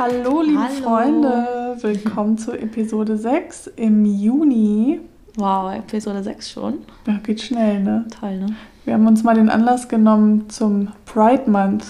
Hallo, 0.00 0.40
liebe 0.40 0.58
Hallo. 0.58 0.82
Freunde. 0.82 1.76
Willkommen 1.82 2.38
zu 2.38 2.52
Episode 2.52 3.18
6 3.18 3.66
im 3.76 4.06
Juni. 4.06 4.98
Wow, 5.36 5.74
Episode 5.74 6.22
6 6.22 6.50
schon. 6.52 6.78
Ja, 7.06 7.18
geht 7.22 7.42
schnell, 7.42 7.82
ne? 7.82 8.06
Toll, 8.18 8.38
ne? 8.38 8.46
Wir 8.86 8.94
haben 8.94 9.06
uns 9.06 9.22
mal 9.24 9.34
den 9.34 9.50
Anlass 9.50 9.88
genommen 9.88 10.48
zum 10.48 10.88
Pride 11.04 11.50
Month, 11.50 11.84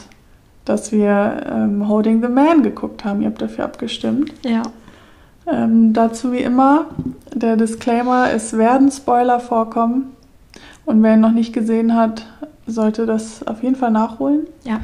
dass 0.65 0.91
wir 0.91 1.47
ähm, 1.53 1.89
Holding 1.89 2.21
the 2.21 2.27
Man 2.27 2.65
geguckt 2.65 3.05
haben. 3.05 3.23
Ihr 3.23 3.29
habt 3.29 3.41
dafür 3.41 3.67
abgestimmt. 3.67 4.35
Ja. 4.45 4.65
Ähm, 5.47 5.93
dazu 5.93 6.33
wie 6.33 6.43
immer 6.43 6.87
der 7.33 7.57
Disclaimer, 7.57 8.33
es 8.33 8.59
werden 8.59 8.91
Spoiler 8.91 9.39
vorkommen. 9.39 10.17
Und 10.85 11.01
wer 11.05 11.15
ihn 11.15 11.21
noch 11.21 11.31
nicht 11.31 11.53
gesehen 11.53 11.95
hat, 11.95 12.27
sollte 12.67 13.07
das 13.07 13.47
auf 13.47 13.63
jeden 13.63 13.77
Fall 13.77 13.93
nachholen. 13.93 14.49
Ja. 14.65 14.81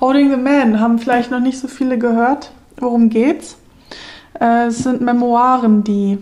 Holding 0.00 0.30
the 0.30 0.36
Man 0.36 0.78
haben 0.78 1.00
vielleicht 1.00 1.32
noch 1.32 1.40
nicht 1.40 1.58
so 1.58 1.66
viele 1.66 1.98
gehört. 1.98 2.52
Worum 2.80 3.08
geht's? 3.10 3.56
Äh, 4.40 4.66
es 4.66 4.78
sind 4.78 5.00
Memoiren, 5.00 5.84
die, 5.84 6.18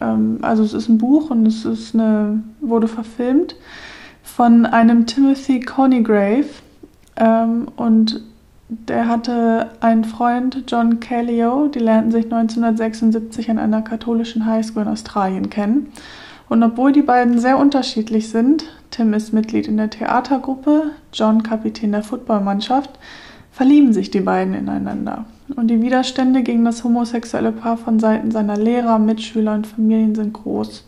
ähm, 0.00 0.38
also 0.42 0.62
es 0.62 0.72
ist 0.72 0.88
ein 0.88 0.98
Buch 0.98 1.30
und 1.30 1.46
es 1.46 1.64
ist 1.64 1.94
eine, 1.94 2.42
wurde 2.60 2.88
verfilmt 2.88 3.56
von 4.22 4.66
einem 4.66 5.06
Timothy 5.06 5.60
Conygrave. 5.60 6.46
Ähm, 7.16 7.68
und 7.76 8.22
der 8.68 9.08
hatte 9.08 9.70
einen 9.80 10.04
Freund, 10.04 10.64
John 10.68 11.00
Callio, 11.00 11.68
die 11.68 11.78
lernten 11.78 12.12
sich 12.12 12.24
1976 12.24 13.50
an 13.50 13.58
einer 13.58 13.82
katholischen 13.82 14.44
Highschool 14.44 14.82
in 14.82 14.88
Australien 14.88 15.48
kennen. 15.50 15.92
Und 16.48 16.62
obwohl 16.62 16.92
die 16.92 17.02
beiden 17.02 17.38
sehr 17.38 17.58
unterschiedlich 17.58 18.30
sind, 18.30 18.64
Tim 18.90 19.12
ist 19.12 19.32
Mitglied 19.32 19.68
in 19.68 19.76
der 19.76 19.90
Theatergruppe, 19.90 20.92
John 21.12 21.42
Kapitän 21.42 21.92
der 21.92 22.02
Footballmannschaft, 22.02 22.90
verlieben 23.58 23.92
sich 23.92 24.12
die 24.12 24.20
beiden 24.20 24.54
ineinander. 24.54 25.24
Und 25.56 25.66
die 25.66 25.82
Widerstände 25.82 26.44
gegen 26.44 26.64
das 26.64 26.84
homosexuelle 26.84 27.50
Paar 27.50 27.76
von 27.76 27.98
Seiten 27.98 28.30
seiner 28.30 28.56
Lehrer, 28.56 29.00
Mitschüler 29.00 29.54
und 29.54 29.66
Familien 29.66 30.14
sind 30.14 30.32
groß. 30.32 30.86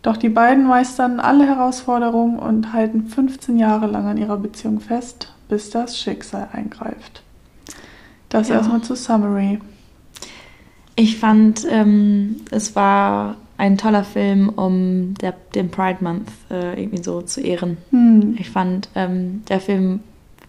Doch 0.00 0.16
die 0.16 0.30
beiden 0.30 0.66
meistern 0.66 1.20
alle 1.20 1.46
Herausforderungen 1.46 2.38
und 2.38 2.72
halten 2.72 3.08
15 3.08 3.58
Jahre 3.58 3.88
lang 3.88 4.06
an 4.06 4.16
ihrer 4.16 4.38
Beziehung 4.38 4.80
fest, 4.80 5.34
bis 5.50 5.68
das 5.68 5.98
Schicksal 5.98 6.48
eingreift. 6.50 7.22
Das 8.30 8.48
ja. 8.48 8.54
erstmal 8.54 8.80
zur 8.80 8.96
Summary. 8.96 9.60
Ich 10.96 11.18
fand, 11.18 11.66
ähm, 11.70 12.36
es 12.50 12.74
war 12.74 13.36
ein 13.58 13.76
toller 13.76 14.04
Film, 14.04 14.48
um 14.48 15.12
der, 15.20 15.34
den 15.54 15.70
Pride 15.70 15.98
Month 16.00 16.30
äh, 16.50 16.80
irgendwie 16.80 17.02
so 17.02 17.20
zu 17.20 17.42
ehren. 17.42 17.76
Hm. 17.90 18.34
Ich 18.38 18.48
fand 18.48 18.88
ähm, 18.94 19.42
der 19.50 19.60
Film, 19.60 20.00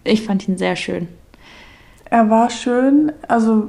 ich 0.04 0.22
fand 0.22 0.48
ihn 0.48 0.56
sehr 0.56 0.76
schön. 0.76 1.08
Er 2.10 2.28
war 2.28 2.50
schön, 2.50 3.12
also 3.28 3.68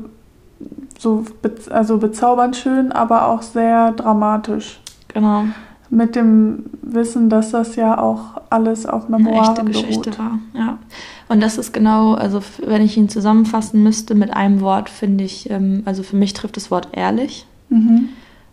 so 0.98 1.26
be 1.42 1.54
also 1.70 1.98
bezaubernd 1.98 2.56
schön, 2.56 2.92
aber 2.92 3.28
auch 3.28 3.42
sehr 3.42 3.92
dramatisch. 3.94 4.80
Genau. 5.08 5.46
Mit 5.90 6.16
dem 6.16 6.66
Wissen, 6.82 7.30
dass 7.30 7.52
das 7.52 7.76
ja 7.76 8.00
auch 8.00 8.42
alles 8.50 8.86
auf 8.86 9.10
Memoiren 9.10 9.40
Eine 9.40 9.50
echte 9.50 9.66
Geschichte 9.66 10.18
war. 10.18 10.40
Ja. 10.54 10.78
Und 11.28 11.42
das 11.42 11.58
ist 11.58 11.74
genau, 11.74 12.14
also 12.14 12.42
wenn 12.66 12.82
ich 12.82 12.98
ihn 12.98 13.10
zusammenfassen 13.10 13.84
müsste 13.84 14.16
mit 14.16 14.34
einem 14.34 14.62
Wort, 14.62 14.90
finde 14.90 15.24
ich, 15.24 15.50
ähm, 15.50 15.84
also 15.86 16.04
für 16.04 16.16
mich 16.16 16.34
trifft 16.34 16.58
das 16.58 16.72
Wort 16.72 16.90
ehrlich. 16.94 17.46
Mhm 17.70 18.10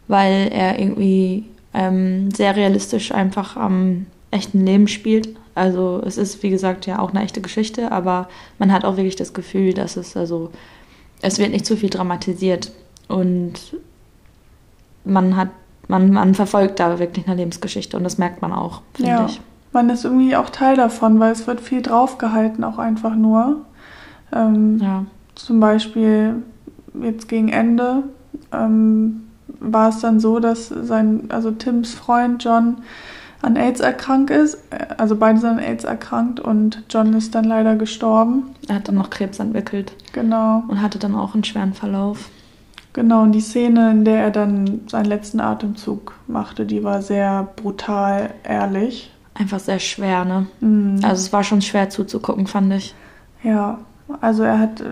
weil 0.08 0.48
er 0.50 0.78
irgendwie 0.80 1.44
ähm, 1.74 2.30
sehr 2.32 2.56
realistisch 2.56 3.12
einfach 3.12 3.56
am 3.56 4.06
echten 4.30 4.64
Leben 4.64 4.88
spielt. 4.88 5.28
Also 5.58 6.00
es 6.06 6.16
ist, 6.16 6.42
wie 6.42 6.50
gesagt, 6.50 6.86
ja 6.86 6.98
auch 7.00 7.10
eine 7.10 7.22
echte 7.22 7.40
Geschichte, 7.40 7.92
aber 7.92 8.28
man 8.58 8.72
hat 8.72 8.84
auch 8.84 8.96
wirklich 8.96 9.16
das 9.16 9.34
Gefühl, 9.34 9.74
dass 9.74 9.96
es 9.96 10.16
also, 10.16 10.50
es 11.20 11.38
wird 11.38 11.50
nicht 11.50 11.66
zu 11.66 11.76
viel 11.76 11.90
dramatisiert 11.90 12.72
und 13.08 13.54
man 15.04 15.36
hat, 15.36 15.48
man, 15.88 16.12
man 16.12 16.34
verfolgt 16.34 16.80
da 16.80 16.98
wirklich 16.98 17.26
eine 17.26 17.36
Lebensgeschichte 17.36 17.96
und 17.96 18.04
das 18.04 18.18
merkt 18.18 18.40
man 18.42 18.52
auch, 18.52 18.82
finde 18.94 19.10
ja. 19.10 19.26
ich. 19.26 19.40
Man 19.72 19.90
ist 19.90 20.04
irgendwie 20.04 20.36
auch 20.36 20.48
Teil 20.48 20.76
davon, 20.76 21.20
weil 21.20 21.32
es 21.32 21.46
wird 21.46 21.60
viel 21.60 21.82
draufgehalten, 21.82 22.64
auch 22.64 22.78
einfach 22.78 23.14
nur. 23.14 23.62
Ähm, 24.32 24.78
ja. 24.78 25.04
Zum 25.34 25.60
Beispiel 25.60 26.42
jetzt 27.02 27.28
gegen 27.28 27.48
Ende 27.48 28.04
ähm, 28.52 29.28
war 29.60 29.90
es 29.90 30.00
dann 30.00 30.20
so, 30.20 30.40
dass 30.40 30.68
sein, 30.68 31.24
also 31.30 31.50
Tims 31.50 31.94
Freund 31.94 32.42
John 32.42 32.78
an 33.42 33.56
AIDS 33.56 33.80
erkrankt 33.80 34.30
ist. 34.30 34.58
Also 34.96 35.16
beide 35.16 35.38
sind 35.38 35.50
an 35.50 35.58
AIDS 35.58 35.84
erkrankt 35.84 36.40
und 36.40 36.84
John 36.90 37.12
ist 37.14 37.34
dann 37.34 37.44
leider 37.44 37.76
gestorben. 37.76 38.50
Er 38.68 38.76
hat 38.76 38.88
dann 38.88 38.96
noch 38.96 39.10
Krebs 39.10 39.38
entwickelt. 39.38 39.92
Genau. 40.12 40.64
Und 40.68 40.82
hatte 40.82 40.98
dann 40.98 41.14
auch 41.14 41.34
einen 41.34 41.44
schweren 41.44 41.74
Verlauf. 41.74 42.30
Genau, 42.94 43.22
und 43.22 43.32
die 43.32 43.40
Szene, 43.40 43.92
in 43.92 44.04
der 44.04 44.22
er 44.22 44.30
dann 44.30 44.80
seinen 44.88 45.04
letzten 45.04 45.40
Atemzug 45.40 46.14
machte, 46.26 46.66
die 46.66 46.82
war 46.82 47.00
sehr 47.00 47.46
brutal 47.54 48.30
ehrlich. 48.42 49.12
Einfach 49.34 49.60
sehr 49.60 49.78
schwer, 49.78 50.24
ne? 50.24 50.46
Mhm. 50.60 51.00
Also 51.04 51.22
es 51.22 51.32
war 51.32 51.44
schon 51.44 51.62
schwer 51.62 51.90
zuzugucken, 51.90 52.48
fand 52.48 52.72
ich. 52.72 52.94
Ja, 53.44 53.78
also 54.20 54.42
er 54.42 54.58
hat 54.58 54.82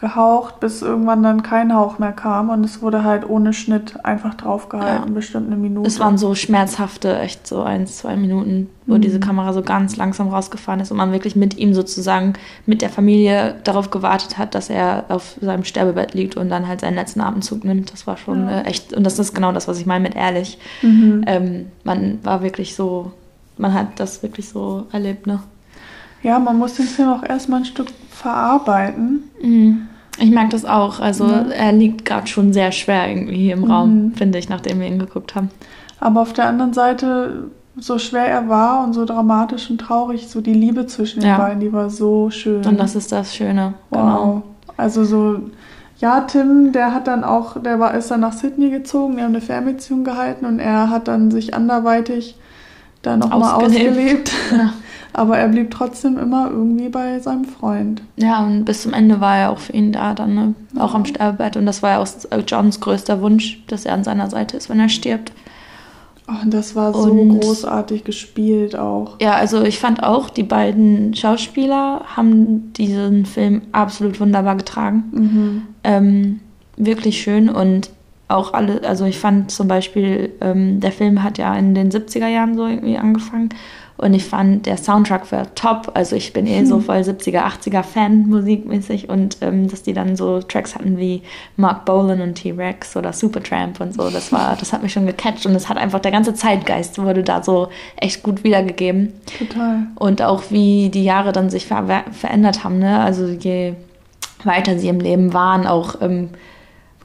gehaucht, 0.00 0.60
bis 0.60 0.80
irgendwann 0.80 1.22
dann 1.22 1.42
kein 1.42 1.74
Hauch 1.74 1.98
mehr 1.98 2.12
kam 2.12 2.48
und 2.48 2.64
es 2.64 2.80
wurde 2.80 3.04
halt 3.04 3.28
ohne 3.28 3.52
Schnitt 3.52 4.02
einfach 4.02 4.34
draufgehalten, 4.34 5.08
ja. 5.08 5.14
bestimmt 5.14 5.48
eine 5.48 5.56
Minute. 5.56 5.86
Es 5.86 6.00
waren 6.00 6.16
so 6.16 6.34
schmerzhafte, 6.34 7.18
echt 7.18 7.46
so 7.46 7.62
ein, 7.62 7.86
zwei 7.86 8.16
Minuten, 8.16 8.70
wo 8.86 8.94
mhm. 8.94 9.02
diese 9.02 9.20
Kamera 9.20 9.52
so 9.52 9.60
ganz 9.60 9.98
langsam 9.98 10.28
rausgefahren 10.28 10.80
ist 10.80 10.90
und 10.90 10.96
man 10.96 11.12
wirklich 11.12 11.36
mit 11.36 11.58
ihm 11.58 11.74
sozusagen, 11.74 12.32
mit 12.64 12.80
der 12.80 12.88
Familie 12.88 13.56
darauf 13.62 13.90
gewartet 13.90 14.38
hat, 14.38 14.54
dass 14.54 14.70
er 14.70 15.04
auf 15.10 15.36
seinem 15.42 15.64
Sterbebett 15.64 16.14
liegt 16.14 16.34
und 16.34 16.48
dann 16.48 16.66
halt 16.66 16.80
seinen 16.80 16.94
letzten 16.94 17.20
Atemzug 17.20 17.64
nimmt. 17.64 17.92
Das 17.92 18.06
war 18.06 18.16
schon 18.16 18.48
ja. 18.48 18.60
äh, 18.60 18.64
echt, 18.64 18.94
und 18.94 19.04
das 19.04 19.18
ist 19.18 19.34
genau 19.34 19.52
das, 19.52 19.68
was 19.68 19.78
ich 19.78 19.84
meine 19.84 20.02
mit 20.02 20.16
ehrlich. 20.16 20.58
Mhm. 20.80 21.24
Ähm, 21.26 21.66
man 21.84 22.20
war 22.22 22.42
wirklich 22.42 22.74
so, 22.74 23.12
man 23.58 23.74
hat 23.74 24.00
das 24.00 24.22
wirklich 24.22 24.48
so 24.48 24.86
erlebt, 24.92 25.26
ne? 25.26 25.40
Ja, 26.22 26.38
man 26.38 26.58
muss 26.58 26.74
den 26.74 26.86
Film 26.86 27.10
auch 27.10 27.22
erstmal 27.22 27.60
ein 27.60 27.66
Stück 27.66 27.88
verarbeiten. 28.10 29.24
Mhm. 29.42 29.88
Ich 30.20 30.30
mag 30.30 30.50
das 30.50 30.64
auch. 30.64 31.00
Also 31.00 31.26
ja. 31.26 31.46
er 31.48 31.72
liegt 31.72 32.04
gerade 32.04 32.26
schon 32.26 32.52
sehr 32.52 32.72
schwer 32.72 33.08
irgendwie 33.08 33.36
hier 33.36 33.54
im 33.54 33.62
mhm. 33.62 33.70
Raum, 33.70 34.12
finde 34.14 34.38
ich, 34.38 34.48
nachdem 34.48 34.80
wir 34.80 34.86
ihn 34.86 34.98
geguckt 34.98 35.34
haben. 35.34 35.50
Aber 35.98 36.20
auf 36.20 36.32
der 36.32 36.46
anderen 36.46 36.72
Seite, 36.72 37.50
so 37.76 37.98
schwer 37.98 38.26
er 38.26 38.48
war 38.48 38.84
und 38.84 38.92
so 38.92 39.04
dramatisch 39.04 39.70
und 39.70 39.78
traurig, 39.78 40.28
so 40.28 40.40
die 40.40 40.54
Liebe 40.54 40.86
zwischen 40.86 41.20
den 41.20 41.30
ja. 41.30 41.38
beiden, 41.38 41.60
die 41.60 41.72
war 41.72 41.90
so 41.90 42.30
schön. 42.30 42.64
Und 42.64 42.78
das 42.78 42.94
ist 42.94 43.12
das 43.12 43.34
Schöne. 43.34 43.74
Wow. 43.90 44.00
Genau. 44.00 44.42
Also 44.76 45.04
so, 45.04 45.40
ja, 45.98 46.22
Tim, 46.22 46.72
der 46.72 46.94
hat 46.94 47.06
dann 47.06 47.24
auch, 47.24 47.60
der 47.60 47.78
war, 47.78 47.94
ist 47.94 48.10
dann 48.10 48.20
nach 48.20 48.32
Sydney 48.32 48.70
gezogen, 48.70 49.16
die 49.16 49.22
haben 49.22 49.30
eine 49.30 49.42
Fernbeziehung 49.42 50.04
gehalten 50.04 50.46
und 50.46 50.58
er 50.58 50.90
hat 50.90 51.08
dann 51.08 51.30
sich 51.30 51.54
anderweitig 51.54 52.36
da 53.02 53.16
nochmal 53.16 53.64
ausgelebt. 53.64 54.32
Ja. 54.52 54.72
Aber 55.12 55.38
er 55.38 55.48
blieb 55.48 55.70
trotzdem 55.70 56.18
immer 56.18 56.50
irgendwie 56.50 56.88
bei 56.88 57.18
seinem 57.18 57.44
Freund. 57.44 58.02
Ja, 58.16 58.44
und 58.44 58.64
bis 58.64 58.82
zum 58.82 58.92
Ende 58.92 59.20
war 59.20 59.36
er 59.36 59.50
auch 59.50 59.58
für 59.58 59.72
ihn 59.72 59.92
da, 59.92 60.14
dann 60.14 60.34
ne? 60.34 60.54
auch 60.78 60.94
am 60.94 61.04
Sterbebett. 61.04 61.56
Und 61.56 61.66
das 61.66 61.82
war 61.82 61.90
ja 61.90 61.98
auch 61.98 62.08
Johns 62.46 62.80
größter 62.80 63.20
Wunsch, 63.20 63.62
dass 63.66 63.84
er 63.84 63.94
an 63.94 64.04
seiner 64.04 64.30
Seite 64.30 64.56
ist, 64.56 64.68
wenn 64.68 64.80
er 64.80 64.88
stirbt. 64.88 65.32
Oh, 66.28 66.42
und 66.42 66.54
das 66.54 66.76
war 66.76 66.92
so 66.92 67.10
und, 67.10 67.40
großartig 67.40 68.04
gespielt 68.04 68.76
auch. 68.76 69.16
Ja, 69.20 69.32
also 69.32 69.62
ich 69.62 69.78
fand 69.80 70.02
auch, 70.02 70.30
die 70.30 70.44
beiden 70.44 71.14
Schauspieler 71.14 72.02
haben 72.16 72.72
diesen 72.74 73.26
Film 73.26 73.62
absolut 73.72 74.20
wunderbar 74.20 74.56
getragen. 74.56 75.04
Mhm. 75.12 75.62
Ähm, 75.82 76.40
wirklich 76.76 77.20
schön 77.20 77.48
und 77.48 77.90
auch 78.30 78.54
alle, 78.54 78.82
also 78.86 79.04
ich 79.04 79.18
fand 79.18 79.50
zum 79.50 79.68
Beispiel, 79.68 80.32
ähm, 80.40 80.80
der 80.80 80.92
Film 80.92 81.22
hat 81.22 81.38
ja 81.38 81.54
in 81.54 81.74
den 81.74 81.90
70er 81.90 82.28
Jahren 82.28 82.56
so 82.56 82.66
irgendwie 82.66 82.96
angefangen 82.96 83.50
und 84.00 84.14
ich 84.14 84.24
fand, 84.24 84.64
der 84.64 84.78
Soundtrack 84.78 85.30
war 85.30 85.54
top. 85.54 85.92
Also 85.92 86.16
ich 86.16 86.32
bin 86.32 86.46
eh 86.46 86.64
so 86.64 86.76
hm. 86.76 86.84
voll 86.84 86.96
70er, 86.96 87.42
80er 87.42 87.82
Fan 87.82 88.28
musikmäßig. 88.28 89.10
Und 89.10 89.36
ähm, 89.42 89.68
dass 89.68 89.82
die 89.82 89.92
dann 89.92 90.16
so 90.16 90.40
Tracks 90.40 90.74
hatten 90.74 90.96
wie 90.96 91.20
Mark 91.58 91.84
Bolan 91.84 92.22
und 92.22 92.36
T-Rex 92.36 92.96
oder 92.96 93.12
Supertramp 93.12 93.78
und 93.78 93.92
so, 93.92 94.08
das 94.08 94.32
war, 94.32 94.56
das 94.58 94.72
hat 94.72 94.82
mich 94.82 94.94
schon 94.94 95.04
gecatcht. 95.04 95.44
Und 95.44 95.54
es 95.54 95.68
hat 95.68 95.76
einfach, 95.76 96.00
der 96.00 96.12
ganze 96.12 96.32
Zeitgeist 96.32 96.98
wurde 96.98 97.22
da 97.22 97.42
so 97.42 97.68
echt 97.96 98.22
gut 98.22 98.42
wiedergegeben. 98.42 99.12
Total. 99.38 99.82
Und 99.96 100.22
auch 100.22 100.44
wie 100.48 100.88
die 100.88 101.04
Jahre 101.04 101.32
dann 101.32 101.50
sich 101.50 101.66
ver 101.66 102.04
verändert 102.12 102.64
haben, 102.64 102.78
ne? 102.78 103.00
Also 103.00 103.26
je 103.26 103.74
weiter 104.44 104.78
sie 104.78 104.88
im 104.88 105.00
Leben 105.00 105.34
waren, 105.34 105.66
auch 105.66 106.00
ähm, 106.00 106.30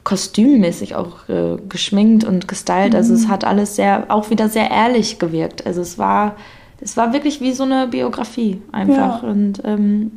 kostümmäßig 0.06 0.94
auch 0.94 1.28
äh, 1.28 1.56
geschminkt 1.68 2.24
und 2.24 2.46
gestylt. 2.48 2.94
Also 2.94 3.12
es 3.12 3.26
mhm. 3.26 3.28
hat 3.28 3.44
alles 3.44 3.76
sehr, 3.76 4.04
auch 4.08 4.30
wieder 4.30 4.48
sehr 4.48 4.70
ehrlich 4.70 5.18
gewirkt. 5.18 5.66
Also 5.66 5.80
es 5.82 5.98
war 5.98 6.36
es 6.80 6.96
war 6.96 7.12
wirklich 7.12 7.40
wie 7.40 7.52
so 7.52 7.64
eine 7.64 7.88
Biografie 7.88 8.62
einfach. 8.72 9.22
Ja. 9.22 9.28
Und 9.28 9.62
ähm, 9.64 10.12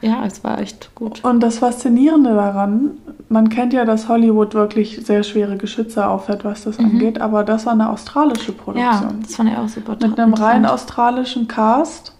ja, 0.00 0.24
es 0.26 0.42
war 0.42 0.60
echt 0.60 0.94
gut. 0.94 1.24
Und 1.24 1.40
das 1.40 1.58
Faszinierende 1.58 2.34
daran, 2.34 2.92
man 3.28 3.48
kennt 3.48 3.72
ja, 3.72 3.84
dass 3.84 4.08
Hollywood 4.08 4.54
wirklich 4.54 5.00
sehr 5.06 5.22
schwere 5.22 5.56
Geschütze 5.56 6.06
aufhört, 6.06 6.44
was 6.44 6.64
das 6.64 6.78
mhm. 6.78 6.86
angeht, 6.86 7.20
aber 7.20 7.44
das 7.44 7.66
war 7.66 7.72
eine 7.72 7.88
australische 7.88 8.52
Produktion. 8.52 9.10
Ja, 9.10 9.14
das 9.22 9.36
fand 9.36 9.50
ich 9.50 9.56
auch 9.56 9.68
super. 9.68 9.96
Mit 10.00 10.18
einem 10.18 10.34
rein 10.34 10.66
australischen 10.66 11.46
Cast. 11.46 12.14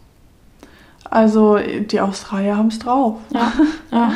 Also 1.10 1.58
die 1.58 2.00
Australier 2.00 2.56
haben 2.56 2.68
es 2.68 2.78
drauf. 2.78 3.16
Ja. 3.30 3.52
ja. 3.90 4.12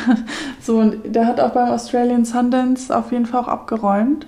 so, 0.61 0.77
und 0.77 1.15
der 1.15 1.27
hat 1.27 1.39
auch 1.39 1.51
beim 1.51 1.69
Australian 1.69 2.25
Sundance 2.25 2.95
auf 2.95 3.11
jeden 3.11 3.25
Fall 3.25 3.41
auch 3.41 3.47
abgeräumt. 3.47 4.25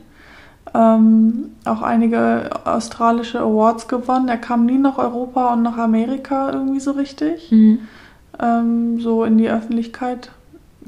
Ähm, 0.74 1.52
auch 1.66 1.82
einige 1.82 2.50
australische 2.66 3.40
Awards 3.40 3.88
gewonnen. 3.88 4.28
Er 4.28 4.38
kam 4.38 4.66
nie 4.66 4.78
nach 4.78 4.98
Europa 4.98 5.54
und 5.54 5.64
nach 5.64 5.78
Amerika 5.78 6.52
irgendwie 6.52 6.80
so 6.80 6.92
richtig. 6.92 7.52
Mhm. 7.52 7.80
Ähm, 8.40 9.00
so 9.00 9.24
in 9.24 9.38
die 9.38 9.50
Öffentlichkeit, 9.50 10.32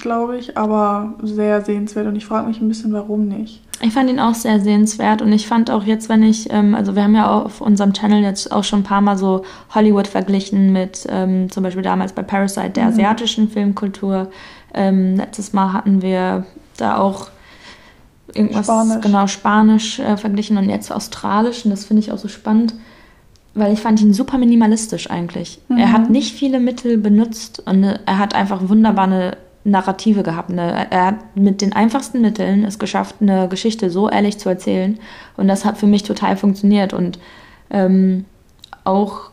glaube 0.02 0.38
ich. 0.38 0.58
Aber 0.58 1.14
sehr 1.24 1.62
sehenswert. 1.64 2.08
Und 2.08 2.16
ich 2.16 2.26
frage 2.26 2.48
mich 2.48 2.60
ein 2.62 2.68
bisschen, 2.68 2.92
warum 2.94 3.28
nicht. 3.28 3.62
Ich 3.84 3.94
fand 3.94 4.10
ihn 4.12 4.20
auch 4.20 4.36
sehr 4.36 4.60
sehenswert 4.60 5.24
und 5.24 5.34
ich 5.34 5.48
fand 5.48 5.72
auch 5.72 5.84
jetzt, 5.84 6.08
wenn 6.08 6.22
ich, 6.22 6.52
ähm, 6.54 6.76
also 6.76 6.96
wir 6.96 7.04
haben 7.04 7.16
ja 7.16 7.32
auf 7.32 7.62
unserem 7.62 7.94
Channel 7.94 8.22
jetzt 8.22 8.52
auch 8.52 8.64
schon 8.64 8.82
ein 8.82 8.84
paar 8.84 9.02
Mal 9.02 9.18
so 9.18 9.44
Hollywood 9.74 10.08
verglichen 10.08 10.72
mit 10.72 11.08
ähm, 11.10 11.50
zum 11.50 11.64
Beispiel 11.64 11.82
damals 11.82 12.14
bei 12.14 12.22
Parasite 12.22 12.70
der 12.70 12.84
Mhm. 12.86 12.90
asiatischen 12.92 13.50
Filmkultur. 13.50 14.30
Ähm, 14.76 15.16
letztes 15.18 15.54
Mal 15.54 15.74
hatten 15.74 16.04
wir 16.04 16.46
da 16.78 16.98
auch 16.98 17.30
irgendwas 18.36 18.66
Spanisch. 18.68 19.02
genau 19.02 19.26
Spanisch 19.28 20.00
äh, 20.00 20.16
verglichen 20.16 20.58
und 20.58 20.70
jetzt 20.70 20.92
Australisch 20.92 21.66
und 21.66 21.72
das 21.72 21.84
finde 21.86 22.02
ich 22.02 22.12
auch 22.12 22.18
so 22.20 22.28
spannend, 22.28 22.76
weil 23.56 23.74
ich 23.74 23.80
fand 23.80 24.00
ihn 24.00 24.14
super 24.14 24.38
minimalistisch 24.38 25.10
eigentlich. 25.10 25.60
Mhm. 25.70 25.78
Er 25.80 25.92
hat 25.92 26.10
nicht 26.12 26.36
viele 26.36 26.60
Mittel 26.60 26.98
benutzt 27.00 27.64
und 27.66 27.84
äh, 27.84 27.98
er 28.06 28.20
hat 28.20 28.36
einfach 28.36 28.70
wunderbar 28.70 29.06
eine 29.06 29.38
Narrative 29.64 30.24
gehabt. 30.24 30.50
Ne? 30.50 30.88
Er 30.90 31.06
hat 31.06 31.36
mit 31.36 31.62
den 31.62 31.74
einfachsten 31.74 32.22
Mitteln 32.22 32.64
es 32.64 32.80
geschafft, 32.80 33.16
eine 33.22 33.48
Geschichte 33.48 33.90
so 33.90 34.10
ehrlich 34.10 34.38
zu 34.38 34.50
erzählen 34.50 35.00
und 35.38 35.48
das 35.48 35.66
hat 35.66 35.78
für 35.78 35.88
mich 35.88 36.04
total 36.04 36.36
funktioniert 36.38 36.94
und 36.94 37.20
ähm, 37.70 38.26
auch 38.84 39.32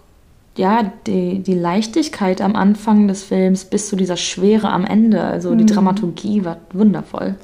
ja, 0.56 0.92
die, 1.06 1.38
die 1.38 1.54
Leichtigkeit 1.54 2.40
am 2.40 2.56
Anfang 2.56 3.06
des 3.06 3.22
Films 3.22 3.64
bis 3.64 3.88
zu 3.88 3.96
dieser 3.96 4.16
Schwere 4.16 4.70
am 4.70 4.84
Ende, 4.84 5.22
also 5.22 5.54
die 5.54 5.62
Mhm. 5.62 5.69
Dramaturgie 5.69 6.44
war 6.44 6.56
wundervoll. 6.72 7.36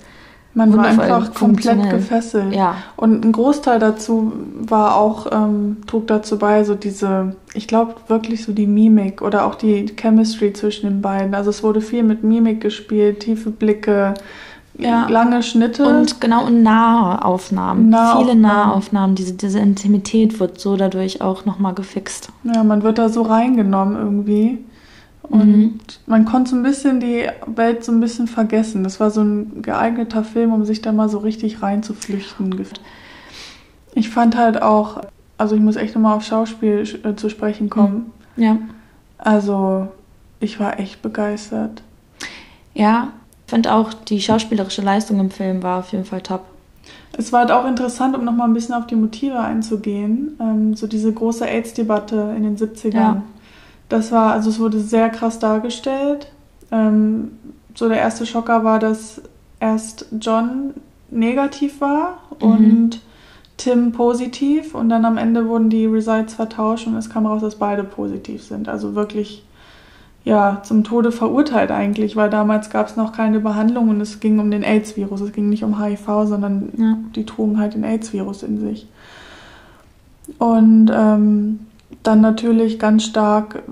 Man 0.56 0.76
war 0.76 0.84
einfach 0.84 1.34
komplett 1.34 1.90
gefesselt. 1.90 2.54
Ja, 2.54 2.76
Und 2.96 3.24
ein 3.24 3.32
Großteil 3.32 3.78
dazu 3.80 4.32
war 4.60 4.96
auch, 4.96 5.26
ähm, 5.32 5.78
trug 5.86 6.06
dazu 6.06 6.38
bei, 6.38 6.62
so 6.64 6.74
diese, 6.76 7.34
ich 7.54 7.66
glaube 7.66 7.94
wirklich 8.06 8.44
so 8.44 8.52
die 8.52 8.66
Mimik 8.68 9.20
oder 9.20 9.46
auch 9.46 9.56
die 9.56 9.86
Chemistry 9.96 10.52
zwischen 10.52 10.88
den 10.88 11.02
beiden. 11.02 11.34
Also 11.34 11.50
es 11.50 11.62
wurde 11.64 11.80
viel 11.80 12.04
mit 12.04 12.22
Mimik 12.22 12.60
gespielt, 12.60 13.20
tiefe 13.20 13.50
Blicke, 13.50 14.14
Ja. 14.78 15.06
lange 15.08 15.42
Schnitte. 15.42 15.84
und 15.86 16.20
genau 16.20 16.46
und 16.46 16.62
Nahaufnahmen. 16.62 17.90
Nahaufnahmen. 17.90 18.24
Viele 18.26 18.36
Nahaufnahmen. 18.40 19.14
Diese, 19.16 19.34
diese 19.34 19.58
Intimität 19.58 20.38
wird 20.40 20.60
so 20.60 20.76
dadurch 20.76 21.20
auch 21.20 21.44
nochmal 21.44 21.74
gefixt. 21.74 22.28
ja, 22.44 22.62
man 22.64 22.82
wird 22.82 22.98
da 22.98 23.08
so 23.08 23.22
reingenommen 23.22 23.96
irgendwie. 23.96 24.64
Und 25.28 25.46
Mhm. 25.46 25.80
man 26.06 26.24
konnte 26.26 26.50
so 26.50 26.56
ein 26.56 26.62
bisschen 26.62 27.00
die 27.00 27.26
Welt 27.46 27.82
so 27.84 27.92
ein 27.92 28.00
bisschen 28.00 28.26
vergessen. 28.28 28.84
Das 28.84 29.00
war 29.00 29.10
so 29.10 29.22
ein 29.22 29.62
geeigneter 29.62 30.22
Film, 30.22 30.52
um 30.52 30.64
sich 30.64 30.82
da 30.82 30.92
mal 30.92 31.08
so 31.08 31.18
richtig 31.18 31.62
reinzuflüchten. 31.62 32.54
Ich 33.94 34.10
fand 34.10 34.36
halt 34.36 34.60
auch, 34.60 35.00
also 35.38 35.54
ich 35.56 35.62
muss 35.62 35.76
echt 35.76 35.94
nochmal 35.94 36.16
auf 36.16 36.24
Schauspiel 36.24 36.84
äh, 37.04 37.14
zu 37.16 37.28
sprechen 37.30 37.70
kommen. 37.70 38.12
Ja. 38.36 38.58
Also, 39.18 39.88
ich 40.40 40.60
war 40.60 40.78
echt 40.78 41.00
begeistert. 41.00 41.82
Ja, 42.74 43.08
ich 43.46 43.50
finde 43.50 43.72
auch, 43.72 43.94
die 43.94 44.20
schauspielerische 44.20 44.82
Leistung 44.82 45.20
im 45.20 45.30
Film 45.30 45.62
war 45.62 45.78
auf 45.78 45.92
jeden 45.92 46.04
Fall 46.04 46.20
top. 46.20 46.44
Es 47.16 47.32
war 47.32 47.40
halt 47.40 47.52
auch 47.52 47.64
interessant, 47.66 48.16
um 48.16 48.24
nochmal 48.24 48.48
ein 48.48 48.54
bisschen 48.54 48.74
auf 48.74 48.86
die 48.86 48.96
Motive 48.96 49.38
einzugehen. 49.38 50.36
Ähm, 50.40 50.74
so 50.74 50.86
diese 50.88 51.12
große 51.12 51.46
AIDS-Debatte 51.46 52.34
in 52.36 52.42
den 52.42 52.56
70ern. 52.58 52.92
Ja. 52.94 53.22
Das 53.94 54.10
war, 54.10 54.32
also 54.32 54.50
es 54.50 54.58
wurde 54.58 54.80
sehr 54.80 55.08
krass 55.08 55.38
dargestellt. 55.38 56.26
Ähm, 56.72 57.30
so 57.76 57.88
der 57.88 57.98
erste 57.98 58.26
Schocker 58.26 58.64
war, 58.64 58.80
dass 58.80 59.22
erst 59.60 60.06
John 60.20 60.74
negativ 61.10 61.80
war 61.80 62.18
Mhm. 62.40 62.46
und 62.50 63.00
Tim 63.56 63.92
positiv 63.92 64.74
und 64.74 64.88
dann 64.88 65.04
am 65.04 65.16
Ende 65.16 65.46
wurden 65.46 65.70
die 65.70 65.86
Results 65.86 66.34
vertauscht 66.34 66.88
und 66.88 66.96
es 66.96 67.08
kam 67.08 67.24
raus, 67.24 67.40
dass 67.42 67.54
beide 67.54 67.84
positiv 67.84 68.42
sind. 68.42 68.68
Also 68.68 68.96
wirklich 68.96 69.44
ja, 70.24 70.60
zum 70.64 70.82
Tode 70.82 71.12
verurteilt 71.12 71.70
eigentlich, 71.70 72.16
weil 72.16 72.30
damals 72.30 72.70
gab 72.70 72.88
es 72.88 72.96
noch 72.96 73.12
keine 73.12 73.38
Behandlung 73.38 73.90
und 73.90 74.00
es 74.00 74.18
ging 74.18 74.40
um 74.40 74.50
den 74.50 74.64
AIDS-Virus. 74.64 75.20
Es 75.20 75.32
ging 75.32 75.48
nicht 75.50 75.62
um 75.62 75.80
HIV, 75.80 76.24
sondern 76.24 76.72
Ja. 76.76 76.96
die 77.14 77.26
trugen 77.26 77.60
halt 77.60 77.74
den 77.74 77.84
AIDS-Virus 77.84 78.42
in 78.42 78.58
sich. 78.58 78.88
Und 80.38 80.90
ähm, 80.92 81.60
dann 82.02 82.20
natürlich 82.20 82.78
ganz 82.78 83.04
stark, 83.04 83.62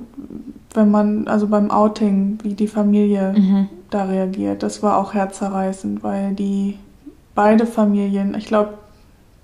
wenn 0.75 0.91
man, 0.91 1.29
also 1.29 1.47
beim 1.49 1.71
Outing, 1.71 2.39
wie 2.43 2.55
die 2.55 2.67
Familie 2.69 3.35
Mhm. 3.37 3.69
da 3.91 4.05
reagiert. 4.05 4.63
Das 4.63 4.83
war 4.83 4.97
auch 4.97 5.13
herzzerreißend, 5.15 6.03
weil 6.03 6.33
die 6.35 6.79
beide 7.35 7.67
Familien, 7.67 8.35
ich 8.35 8.47
glaube, 8.47 8.75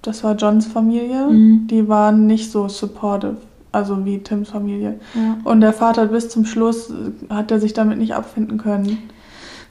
das 0.02 0.24
war 0.24 0.36
Johns 0.36 0.66
Familie, 0.66 1.26
Mhm. 1.28 1.66
die 1.66 1.88
waren 1.88 2.26
nicht 2.26 2.50
so 2.50 2.68
supportive, 2.68 3.36
also 3.72 4.04
wie 4.06 4.18
Tims 4.20 4.50
Familie. 4.50 4.94
Ja. 5.14 5.36
Und 5.44 5.60
der 5.60 5.72
Vater 5.72 6.06
bis 6.06 6.28
zum 6.30 6.44
Schluss 6.46 6.88
äh, 6.90 6.94
hat 7.34 7.50
er 7.50 7.60
sich 7.60 7.74
damit 7.74 7.98
nicht 7.98 8.14
abfinden 8.14 8.58
können. 8.58 8.98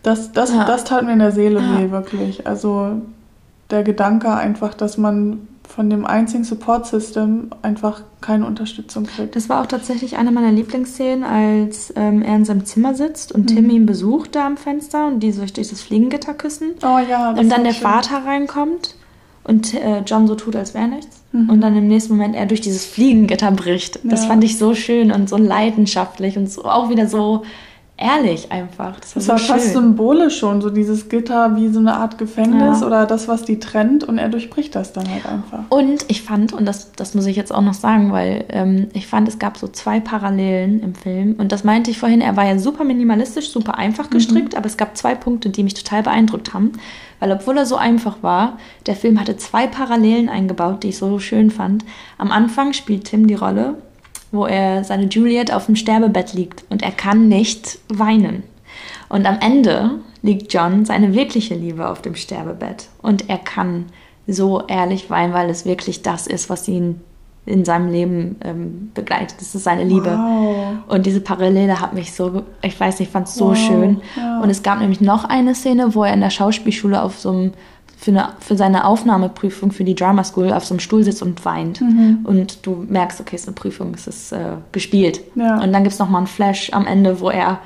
Das, 0.03 0.31
das, 0.31 0.53
Ja. 0.53 0.65
das 0.65 0.83
tat 0.83 1.05
mir 1.05 1.13
in 1.13 1.19
der 1.19 1.31
Seele 1.31 1.59
Ja. 1.59 1.79
weh, 1.79 1.91
wirklich. 1.91 2.45
Also 2.45 3.01
der 3.71 3.83
Gedanke 3.83 4.29
einfach, 4.33 4.73
dass 4.73 4.97
man 4.97 5.39
von 5.67 5.89
dem 5.89 6.05
einzigen 6.05 6.43
Support-System 6.43 7.49
einfach 7.61 8.01
keine 8.21 8.45
Unterstützung 8.45 9.05
kriegt. 9.05 9.35
Das 9.35 9.49
war 9.49 9.61
auch 9.61 9.65
tatsächlich 9.67 10.17
eine 10.17 10.31
meiner 10.31 10.51
Lieblingsszenen, 10.51 11.23
als 11.23 11.93
ähm, 11.95 12.21
er 12.21 12.35
in 12.37 12.45
seinem 12.45 12.65
Zimmer 12.65 12.95
sitzt 12.95 13.31
und 13.31 13.47
Tim 13.47 13.65
Mhm. 13.65 13.69
ihn 13.71 13.85
besucht 13.85 14.35
da 14.35 14.45
am 14.47 14.57
Fenster 14.57 15.07
und 15.07 15.19
die 15.19 15.31
sich 15.31 15.53
durch 15.53 15.69
das 15.69 15.81
Fliegengitter 15.81 16.33
küssen. 16.33 16.71
Oh 16.83 16.97
ja, 17.09 17.33
das 17.33 17.41
und 17.43 17.49
dann 17.49 17.63
der 17.63 17.73
schön. 17.73 17.83
Vater 17.83 18.25
reinkommt 18.25 18.95
und 19.43 19.73
äh, 19.75 20.01
John 20.05 20.27
so 20.27 20.35
tut, 20.35 20.55
als 20.55 20.73
wäre 20.73 20.87
nichts. 20.87 21.21
Mhm. 21.31 21.49
Und 21.49 21.61
dann 21.61 21.75
im 21.75 21.87
nächsten 21.87 22.13
Moment 22.15 22.35
er 22.35 22.45
durch 22.45 22.61
dieses 22.61 22.85
Fliegengitter 22.85 23.51
bricht. 23.51 23.99
Das 24.03 24.23
Ja. 24.23 24.29
fand 24.29 24.43
ich 24.43 24.57
so 24.57 24.73
schön 24.73 25.11
und 25.11 25.29
so 25.29 25.37
leidenschaftlich 25.37 26.37
und 26.37 26.49
so, 26.49 26.63
auch 26.65 26.89
wieder 26.89 27.07
so 27.07 27.43
ehrlich 27.97 28.51
einfach. 28.51 28.99
Das 28.99 29.15
war, 29.15 29.19
Das 29.19 29.25
so 29.25 29.31
war 29.31 29.37
schön. 29.39 29.47
fast 29.55 29.73
symbolisch 29.73 30.37
schon, 30.37 30.61
so 30.61 30.69
dieses 30.69 31.09
Gitter 31.09 31.55
wie 31.55 31.67
so 31.69 31.79
eine 31.79 31.95
Art 31.95 32.17
Gefängnis 32.17 32.81
Ja. 32.81 32.87
oder 32.87 33.05
das, 33.05 33.27
was 33.27 33.43
die 33.43 33.59
trennt 33.59 34.03
und 34.03 34.17
er 34.19 34.29
durchbricht 34.29 34.75
das 34.75 34.93
dann 34.93 35.09
halt 35.09 35.25
einfach. 35.25 35.59
Und 35.69 36.05
ich 36.07 36.21
fand, 36.21 36.53
und 36.53 36.65
das, 36.65 36.91
das 36.93 37.15
muss 37.15 37.25
ich 37.25 37.35
jetzt 37.35 37.53
auch 37.53 37.61
noch 37.61 37.73
sagen, 37.73 38.11
weil 38.11 38.45
ähm, 38.49 38.87
ich 38.93 39.07
fand, 39.07 39.27
es 39.27 39.39
gab 39.39 39.57
so 39.57 39.67
zwei 39.67 39.99
Parallelen 39.99 40.81
im 40.81 40.93
Film. 40.95 41.35
Und 41.37 41.51
das 41.51 41.63
meinte 41.63 41.89
ich 41.91 41.97
vorhin, 41.97 42.21
er 42.21 42.37
war 42.37 42.45
ja 42.45 42.59
super 42.59 42.83
minimalistisch, 42.83 43.49
super 43.49 43.77
einfach 43.77 44.09
gestrickt, 44.09 44.55
aber 44.55 44.67
es 44.67 44.77
gab 44.77 44.95
zwei 44.95 45.15
Punkte, 45.15 45.49
die 45.49 45.63
mich 45.63 45.73
total 45.73 46.03
beeindruckt 46.03 46.53
haben. 46.53 46.73
Weil 47.19 47.31
obwohl 47.31 47.57
er 47.57 47.65
so 47.65 47.77
einfach 47.77 48.21
war, 48.21 48.57
der 48.85 48.95
Film 48.95 49.19
hatte 49.19 49.37
zwei 49.37 49.65
Parallelen 49.65 50.29
eingebaut, 50.29 50.83
die 50.83 50.89
ich 50.89 50.97
so 50.99 51.17
schön 51.17 51.49
fand. 51.49 51.83
Am 52.19 52.31
Anfang 52.31 52.73
spielt 52.73 53.05
Tim 53.05 53.25
die 53.25 53.33
Rolle, 53.33 53.73
wo 54.37 54.45
er 54.45 54.83
seine 54.83 55.07
Juliet 55.07 55.51
auf 55.51 55.65
dem 55.65 55.75
Sterbebett 55.75 56.33
liegt 56.33 56.63
und 56.69 56.83
er 56.83 56.91
kann 56.91 57.27
nicht 57.27 57.79
weinen. 57.89 58.43
Und 59.09 59.25
am 59.25 59.39
Ende 59.41 59.99
liegt 60.21 60.53
John, 60.53 60.85
seine 60.85 61.13
wirkliche 61.13 61.55
Liebe, 61.55 61.87
auf 61.87 62.01
dem 62.01 62.15
Sterbebett. 62.15 62.87
Und 63.01 63.29
er 63.29 63.37
kann 63.37 63.85
so 64.27 64.61
ehrlich 64.67 65.09
weinen, 65.09 65.33
weil 65.33 65.49
es 65.49 65.65
wirklich 65.65 66.01
das 66.01 66.27
ist, 66.27 66.49
was 66.49 66.67
ihn 66.67 67.01
in 67.47 67.65
seinem 67.65 67.89
Leben 67.89 68.35
ähm, 68.43 68.91
begleitet. 68.93 69.37
Das 69.39 69.55
ist 69.55 69.63
seine 69.63 69.83
Liebe. 69.85 70.11
Wow. 70.11 70.75
Und 70.89 71.05
diese 71.05 71.21
Parallele 71.21 71.79
hat 71.79 71.93
mich 71.93 72.13
so, 72.13 72.43
ich 72.61 72.79
weiß 72.79 72.99
nicht, 72.99 73.07
ich 73.07 73.11
fand 73.13 73.27
es 73.27 73.35
so 73.35 73.49
Wow, 73.49 73.57
schön. 73.57 74.01
ja. 74.17 74.41
Und 74.41 74.49
es 74.49 74.61
gab 74.63 74.79
nämlich 74.79 75.01
noch 75.01 75.23
eine 75.23 75.55
Szene, 75.55 75.95
wo 75.95 76.03
er 76.03 76.13
in 76.13 76.19
der 76.21 76.29
Schauspielschule 76.29 77.01
auf 77.01 77.17
so 77.17 77.29
einem, 77.31 77.53
für, 77.97 78.11
eine, 78.11 78.29
für 78.39 78.57
seine 78.57 78.85
Aufnahmeprüfung 78.85 79.71
für 79.71 79.83
die 79.85 79.95
Drama 79.95 80.23
School 80.23 80.51
auf 80.51 80.65
so 80.65 80.73
einem 80.73 80.81
Stuhl 80.81 81.03
sitzt 81.03 81.23
und 81.23 81.43
weint. 81.45 81.79
Mhm. 81.81 82.19
Und 82.25 82.65
du 82.65 82.85
merkst, 82.87 83.21
okay, 83.21 83.35
es 83.37 83.43
ist 83.43 83.47
eine 83.47 83.55
Prüfung, 83.55 83.93
es 83.95 84.07
ist 84.07 84.33
äh, 84.33 84.57
gespielt. 84.73 85.21
Ja. 85.35 85.55
Und 85.61 85.71
dann 85.71 85.83
gibt 85.83 85.93
es 85.93 85.99
nochmal 85.99 86.19
einen 86.19 86.27
Flash 86.27 86.71
am 86.73 86.85
Ende, 86.85 87.21
wo 87.21 87.29
er, 87.29 87.59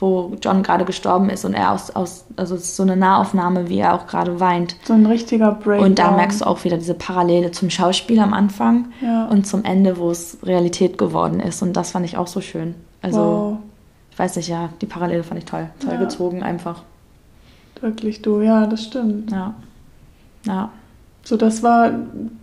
wo 0.00 0.36
John 0.42 0.62
gerade 0.62 0.84
gestorben 0.84 1.28
ist 1.28 1.44
und 1.44 1.54
er 1.54 1.72
aus, 1.72 1.90
aus 1.90 2.24
also 2.36 2.54
es 2.54 2.62
ist 2.64 2.76
so 2.76 2.84
eine 2.84 2.96
Nahaufnahme, 2.96 3.68
wie 3.68 3.78
er 3.78 3.94
auch 3.94 4.06
gerade 4.06 4.38
weint. 4.40 4.76
So 4.84 4.92
ein 4.92 5.06
richtiger 5.06 5.52
Break. 5.52 5.80
Und 5.82 5.98
da 5.98 6.12
merkst 6.12 6.40
du 6.40 6.46
auch 6.46 6.62
wieder 6.64 6.76
diese 6.76 6.94
Parallele 6.94 7.50
zum 7.50 7.68
Schauspiel 7.70 8.20
am 8.20 8.32
Anfang 8.32 8.86
Ja. 9.00 9.26
und 9.26 9.46
zum 9.46 9.64
Ende, 9.64 9.98
wo 9.98 10.10
es 10.10 10.38
Realität 10.44 10.98
geworden 10.98 11.40
ist. 11.40 11.62
Und 11.62 11.72
das 11.72 11.90
fand 11.90 12.06
ich 12.06 12.16
auch 12.16 12.28
so 12.28 12.40
schön. 12.40 12.74
Also, 13.02 13.18
wow, 13.18 13.56
ich 14.12 14.18
weiß 14.18 14.36
nicht, 14.36 14.48
ja, 14.48 14.68
die 14.80 14.86
Parallele 14.86 15.24
fand 15.24 15.38
ich 15.38 15.46
toll. 15.46 15.68
Toll 15.80 15.94
Ja. 15.94 15.98
gezogen 15.98 16.42
einfach. 16.42 16.82
wirklich 17.80 18.22
du, 18.22 18.40
ja, 18.40 18.66
das 18.66 18.82
stimmt. 18.84 19.30
Ja. 19.30 19.54
Ja. 20.44 20.70
So, 21.22 21.36
das 21.36 21.62
war 21.62 21.92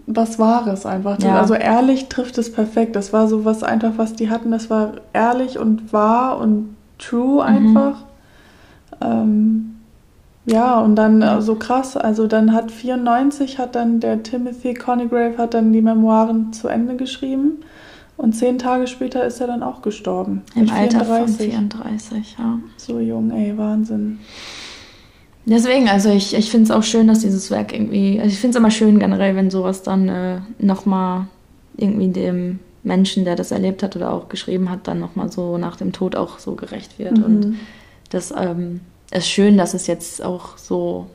was 0.07 0.39
Wahres 0.39 0.85
einfach. 0.85 1.19
Ja. 1.19 1.39
Also 1.39 1.55
ehrlich 1.55 2.07
trifft 2.07 2.37
es 2.37 2.53
perfekt. 2.53 2.95
Das 2.95 3.11
war 3.13 3.27
so 3.27 3.43
was 3.43 3.63
einfach, 3.63 3.93
was 3.97 4.13
die 4.13 4.29
hatten. 4.29 4.51
Das 4.51 4.69
war 4.69 4.93
ehrlich 5.11 5.57
und 5.59 5.91
wahr 5.91 6.37
und 6.37 6.75
true 6.97 7.43
einfach. 7.43 8.03
Ähm, 9.01 9.75
ja, 10.45 10.79
und 10.79 10.95
dann 10.95 11.21
äh, 11.21 11.41
so 11.41 11.55
krass. 11.55 11.97
Also 11.97 12.27
dann 12.27 12.53
hat 12.53 12.71
94 12.71 13.57
hat 13.57 13.75
dann 13.75 13.99
der 13.99 14.21
Timothy 14.23 14.73
Conigrave 14.75 15.37
hat 15.37 15.53
dann 15.53 15.73
die 15.73 15.81
Memoiren 15.81 16.53
zu 16.53 16.67
Ende 16.67 16.95
geschrieben. 16.95 17.63
Und 18.17 18.33
zehn 18.33 18.57
Tage 18.57 18.87
später 18.87 19.25
ist 19.25 19.41
er 19.41 19.47
dann 19.47 19.61
auch 19.61 19.81
gestorben. 19.81 20.43
Im 20.55 20.69
Alter 20.69 21.03
34. 21.03 21.53
von 21.53 21.69
34, 21.69 22.35
ja. 22.39 22.59
So 22.77 22.99
jung, 22.99 23.31
ey, 23.31 23.57
Wahnsinn. 23.57 24.19
Deswegen, 25.45 25.89
also 25.89 26.09
ich, 26.09 26.33
ich 26.33 26.49
finde 26.49 26.65
es 26.65 26.71
auch 26.71 26.83
schön, 26.83 27.07
dass 27.07 27.19
dieses 27.19 27.51
Werk 27.51 27.73
irgendwie, 27.73 28.19
also 28.19 28.31
ich 28.31 28.39
finde 28.39 28.55
es 28.55 28.59
immer 28.59 28.71
schön 28.71 28.99
generell, 28.99 29.35
wenn 29.35 29.51
sowas 29.51 29.83
dann 29.83 30.07
äh, 30.07 30.39
nochmal 30.59 31.27
irgendwie 31.77 32.07
dem 32.07 32.59
Menschen, 32.85 33.25
der 33.25 33.35
das 33.35 33.51
erlebt 33.51 33.83
hat 33.83 33.95
oder 33.95 34.13
auch 34.13 34.29
geschrieben 34.29 34.69
hat, 34.69 34.87
dann 34.87 34.99
nochmal 34.99 35.31
so 35.31 35.57
nach 35.57 35.75
dem 35.75 35.91
Tod 35.91 36.15
auch 36.15 36.39
so 36.39 36.55
gerecht 36.55 36.99
wird. 36.99 37.17
Mhm. 37.17 37.23
Und 37.23 37.55
das 38.09 38.33
ähm, 38.37 38.81
ist 39.11 39.27
schön, 39.27 39.57
dass 39.57 39.73
es 39.73 39.87
jetzt 39.87 40.23
auch 40.23 40.57
so 40.57 41.07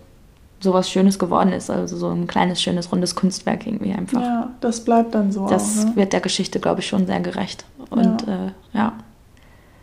was 0.62 0.90
Schönes 0.90 1.18
geworden 1.18 1.52
ist, 1.52 1.70
also 1.70 1.96
so 1.96 2.10
ein 2.10 2.26
kleines, 2.26 2.60
schönes, 2.60 2.92
rundes 2.92 3.14
Kunstwerk 3.14 3.66
irgendwie 3.66 3.92
einfach. 3.92 4.20
Ja, 4.20 4.50
das 4.60 4.84
bleibt 4.84 5.14
dann 5.14 5.32
so. 5.32 5.46
Das 5.46 5.80
auch, 5.80 5.84
ne? 5.86 5.96
wird 5.96 6.12
der 6.12 6.20
Geschichte, 6.20 6.60
glaube 6.60 6.80
ich, 6.80 6.86
schon 6.86 7.06
sehr 7.06 7.20
gerecht. 7.20 7.64
Und 7.88 8.26
ja. 8.26 8.46
Äh, 8.46 8.50
ja, 8.74 8.92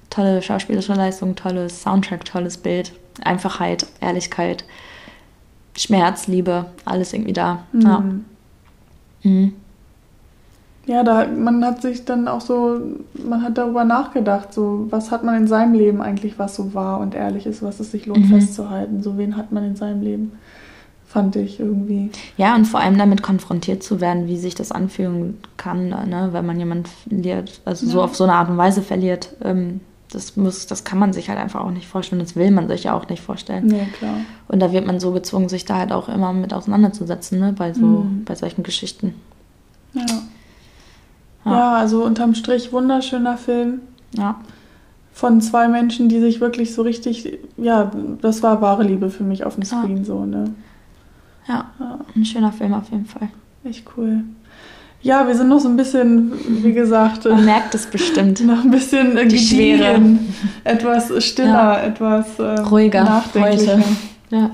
tolle 0.09 0.41
schauspielerische 0.41 0.93
Leistung, 0.93 1.35
tolles 1.35 1.81
Soundtrack, 1.81 2.25
tolles 2.25 2.57
Bild, 2.57 2.93
Einfachheit, 3.23 3.87
Ehrlichkeit, 4.01 4.65
Schmerz, 5.75 6.27
Liebe, 6.27 6.67
alles 6.85 7.13
irgendwie 7.13 7.33
da. 7.33 7.63
Mhm. 7.71 7.81
Ja. 7.81 8.03
Mhm. 9.23 9.53
Ja, 10.87 11.03
da, 11.03 11.27
man 11.27 11.63
hat 11.65 11.81
sich 11.81 12.05
dann 12.05 12.29
auch 12.29 12.39
so, 12.39 12.79
man 13.13 13.43
hat 13.43 13.57
darüber 13.57 13.83
nachgedacht, 13.83 14.53
so, 14.53 14.87
was 14.89 15.11
hat 15.11 15.21
man 15.21 15.35
in 15.35 15.47
seinem 15.47 15.73
Leben 15.73 16.01
eigentlich, 16.01 16.39
was 16.39 16.55
so 16.55 16.73
wahr 16.73 17.01
und 17.01 17.13
ehrlich 17.13 17.45
ist, 17.45 17.61
was 17.61 17.81
es 17.81 17.91
sich 17.91 18.05
lohnt 18.05 18.29
mhm. 18.29 18.39
festzuhalten, 18.39 19.03
so 19.03 19.17
wen 19.17 19.35
hat 19.35 19.51
man 19.51 19.65
in 19.65 19.75
seinem 19.75 20.01
Leben, 20.01 20.31
fand 21.05 21.35
ich 21.35 21.59
irgendwie. 21.59 22.09
Ja, 22.37 22.55
und 22.55 22.65
vor 22.65 22.79
allem 22.79 22.97
damit 22.97 23.21
konfrontiert 23.21 23.83
zu 23.83 23.99
werden, 23.99 24.27
wie 24.27 24.37
sich 24.37 24.55
das 24.55 24.71
anfühlen 24.71 25.37
kann, 25.57 25.89
ne, 25.89 26.29
wenn 26.31 26.45
man 26.45 26.57
jemanden 26.57 26.85
verliert, 26.85 27.59
also 27.65 27.85
ja. 27.85 27.91
so 27.91 28.01
auf 28.01 28.15
so 28.15 28.23
eine 28.23 28.33
Art 28.35 28.49
und 28.49 28.57
Weise 28.57 28.81
verliert. 28.81 29.35
Ähm, 29.43 29.81
das 30.09 30.37
muss, 30.37 30.67
das 30.67 30.85
kann 30.85 30.99
man 30.99 31.11
sich 31.11 31.27
halt 31.27 31.37
einfach 31.37 31.59
auch 31.59 31.71
nicht 31.71 31.87
vorstellen, 31.87 32.21
das 32.21 32.37
will 32.37 32.49
man 32.51 32.69
sich 32.69 32.85
ja 32.85 32.93
auch 32.93 33.09
nicht 33.09 33.21
vorstellen. 33.21 33.69
Ja, 33.69 33.83
klar. 33.97 34.15
Und 34.47 34.61
da 34.61 34.71
wird 34.71 34.87
man 34.87 35.01
so 35.01 35.11
gezwungen, 35.11 35.49
sich 35.49 35.65
da 35.65 35.75
halt 35.75 35.91
auch 35.91 36.07
immer 36.07 36.31
mit 36.31 36.53
auseinanderzusetzen, 36.53 37.41
ne, 37.41 37.51
bei 37.51 37.73
so, 37.73 37.81
mhm. 37.81 38.23
bei 38.23 38.35
solchen 38.35 38.63
Geschichten. 38.63 39.15
Ja. 39.91 40.05
Ja. 41.51 41.73
also 41.73 42.03
unterm 42.03 42.35
Strich 42.35 42.71
wunderschöner 42.71 43.37
Film. 43.37 43.81
Ja. 44.11 44.39
Von 45.13 45.41
zwei 45.41 45.67
Menschen, 45.67 46.09
die 46.09 46.19
sich 46.19 46.41
wirklich 46.41 46.73
so 46.73 46.83
richtig, 46.83 47.39
ja, 47.57 47.91
das 48.21 48.43
war 48.43 48.61
wahre 48.61 48.83
Liebe 48.83 49.09
für 49.09 49.23
mich 49.23 49.43
auf 49.43 49.55
dem 49.55 49.63
Screen 49.63 49.97
ja. 49.97 50.03
so, 50.03 50.25
ne? 50.25 50.53
Ja, 51.47 51.71
ja, 51.79 51.99
ein 52.15 52.25
schöner 52.25 52.51
Film 52.51 52.73
auf 52.73 52.91
jeden 52.91 53.05
Fall. 53.05 53.29
Echt 53.63 53.85
cool. 53.97 54.23
Ja, 55.01 55.27
wir 55.27 55.35
sind 55.35 55.47
noch 55.47 55.59
so 55.59 55.69
ein 55.69 55.77
bisschen, 55.77 56.33
wie 56.63 56.73
gesagt. 56.73 57.25
Man 57.25 57.45
merkt 57.45 57.73
es 57.75 57.85
bestimmt. 57.85 58.45
Noch 58.45 58.63
ein 58.63 58.71
bisschen 58.71 59.15
äh, 59.15 59.27
die 59.27 59.39
Schwere. 59.39 60.01
Etwas 60.63 61.23
stiller, 61.23 61.77
ja. 61.77 61.79
etwas 61.81 62.39
äh, 62.39 62.59
ruhiger 62.61 63.23
heute. 63.35 63.83
Ja. 64.29 64.51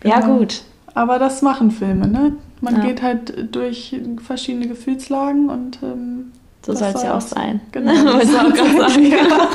Genau. 0.00 0.14
ja, 0.14 0.20
gut. 0.20 0.62
Aber 0.94 1.18
das 1.18 1.42
machen 1.42 1.70
Filme, 1.70 2.06
ne? 2.08 2.32
Man 2.60 2.76
ja. 2.76 2.86
geht 2.86 3.02
halt 3.02 3.54
durch 3.54 3.96
verschiedene 4.26 4.68
Gefühlslagen 4.68 5.48
und 5.48 5.78
ähm, 5.82 6.32
so 6.64 6.74
soll 6.74 6.92
es 6.94 7.02
ja 7.02 7.16
auch 7.16 7.20
sein. 7.20 7.60
Genau. 7.72 7.92
Das 8.18 8.34
auch 8.34 8.54
sagen. 8.54 9.06
Ja. 9.10 9.48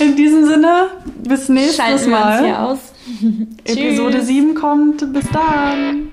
In 0.00 0.16
diesem 0.16 0.46
Sinne, 0.46 0.88
bis 1.24 1.48
nächstes 1.48 1.76
Schalten 1.76 2.10
Mal. 2.10 2.42
Wir 2.44 2.46
uns 2.46 2.46
hier 2.46 2.62
aus. 2.62 2.78
Episode 3.64 4.22
7 4.22 4.54
kommt. 4.54 5.12
Bis 5.12 5.24
dann. 5.30 6.08